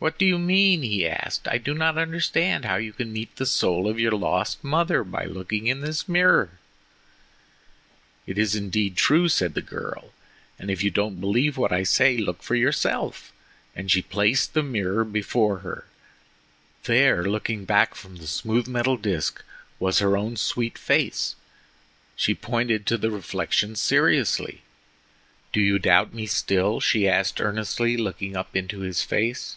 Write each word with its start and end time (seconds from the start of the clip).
"What 0.00 0.16
do 0.16 0.24
you 0.24 0.38
mean?" 0.38 0.82
he 0.82 1.04
asked. 1.08 1.48
"I 1.48 1.58
do 1.58 1.74
not 1.74 1.98
understand 1.98 2.64
how 2.64 2.76
you 2.76 2.92
can 2.92 3.12
meet 3.12 3.34
the 3.34 3.44
soul 3.44 3.88
of 3.88 3.98
your 3.98 4.12
lost 4.12 4.62
mother 4.62 5.02
by 5.02 5.24
looking 5.24 5.66
in 5.66 5.80
this 5.80 6.08
mirror?" 6.08 6.50
"It 8.24 8.38
is 8.38 8.54
indeed 8.54 8.96
true," 8.96 9.28
said 9.28 9.54
the 9.54 9.60
girl: 9.60 10.12
"and 10.56 10.70
if 10.70 10.84
you 10.84 10.90
don't 10.92 11.18
believe 11.18 11.56
what 11.56 11.72
I 11.72 11.82
say, 11.82 12.16
look 12.16 12.44
for 12.44 12.54
yourself," 12.54 13.32
and 13.74 13.90
she 13.90 14.00
placed 14.00 14.54
the 14.54 14.62
mirror 14.62 15.02
before 15.04 15.58
her. 15.58 15.84
There, 16.84 17.24
looking 17.24 17.64
back 17.64 17.96
from 17.96 18.18
the 18.18 18.28
smooth 18.28 18.68
metal 18.68 18.96
disk, 18.96 19.42
was 19.80 19.98
her 19.98 20.16
own 20.16 20.36
sweet 20.36 20.78
face. 20.78 21.34
She 22.14 22.36
pointed 22.36 22.86
to 22.86 22.98
the 22.98 23.10
reflection 23.10 23.74
seriously: 23.74 24.60
"Do 25.52 25.60
you 25.60 25.80
doubt 25.80 26.14
me 26.14 26.26
still?" 26.26 26.78
she 26.78 27.08
asked 27.08 27.40
earnestly, 27.40 27.96
looking 27.96 28.36
up 28.36 28.54
into 28.54 28.78
his 28.82 29.02
face. 29.02 29.56